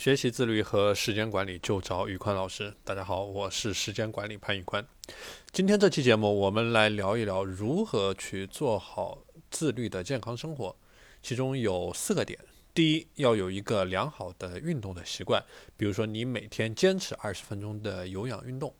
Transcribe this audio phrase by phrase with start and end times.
[0.00, 2.72] 学习自律和时间管理就找宇宽老师。
[2.84, 4.82] 大家好，我是时间管理潘宇宽。
[5.52, 9.18] 今天这期节目，我们来聊一聊如何去做好
[9.50, 10.74] 自律的健康生活。
[11.22, 12.38] 其中有四个点：
[12.72, 15.44] 第一，要有一个良好的运动的习惯，
[15.76, 18.70] 比如说你每天坚持二十分钟的有氧运动；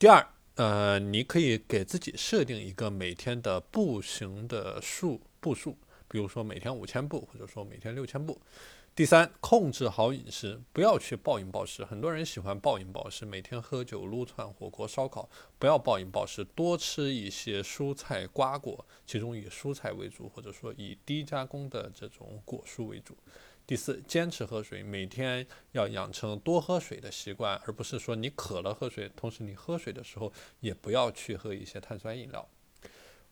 [0.00, 0.26] 第二，
[0.56, 5.78] 呃，你可以给自己设定一个每天的步行的数步数，
[6.08, 8.40] 比如说每天五千步，或者说每天六千步。
[8.94, 11.84] 第三，控制好饮食，不要去暴饮暴食。
[11.84, 23.14] 很多人喜欢暴饮暴食，每天喝酒、撸串、火锅、烧烤，不要暴饮暴食，多吃一些蔬菜瓜果，其中以蔬菜为主，或者说以低加工的这种果蔬为主。
[23.66, 32.48] 第四，坚持喝水，每天要养成多喝水的习惯，而不是说你渴了喝水，同时你喝水的时候也不要去喝一些碳酸饮料。